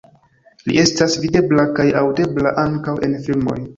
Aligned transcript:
Li 0.69 0.77
estas 0.83 1.17
videbla 1.25 1.67
kaj 1.81 1.87
aŭdebla 2.01 2.55
ankaŭ 2.67 2.97
en 3.11 3.15
filmoj. 3.29 3.59